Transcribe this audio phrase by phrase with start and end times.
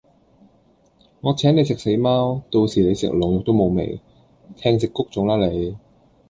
[1.21, 4.01] 我請你食死貓，到時你食龍肉都無味，
[4.55, 5.77] 聽食穀種啦你